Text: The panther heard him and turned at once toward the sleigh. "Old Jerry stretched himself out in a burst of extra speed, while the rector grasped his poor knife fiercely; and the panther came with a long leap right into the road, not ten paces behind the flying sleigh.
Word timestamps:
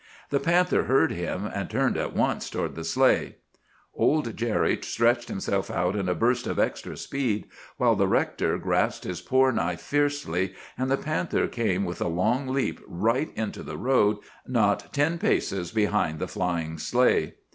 The 0.31 0.39
panther 0.39 0.85
heard 0.85 1.11
him 1.11 1.45
and 1.45 1.69
turned 1.69 1.95
at 1.95 2.15
once 2.15 2.49
toward 2.49 2.73
the 2.73 2.83
sleigh. 2.83 3.35
"Old 3.93 4.35
Jerry 4.35 4.79
stretched 4.81 5.27
himself 5.27 5.69
out 5.69 5.95
in 5.95 6.09
a 6.09 6.15
burst 6.15 6.47
of 6.47 6.57
extra 6.57 6.97
speed, 6.97 7.45
while 7.77 7.95
the 7.95 8.07
rector 8.07 8.57
grasped 8.57 9.03
his 9.03 9.21
poor 9.21 9.51
knife 9.51 9.79
fiercely; 9.81 10.55
and 10.75 10.89
the 10.89 10.97
panther 10.97 11.45
came 11.47 11.85
with 11.85 12.01
a 12.01 12.07
long 12.07 12.47
leap 12.47 12.79
right 12.87 13.29
into 13.35 13.61
the 13.61 13.77
road, 13.77 14.17
not 14.47 14.91
ten 14.91 15.19
paces 15.19 15.71
behind 15.71 16.17
the 16.17 16.27
flying 16.27 16.79
sleigh. 16.79 17.35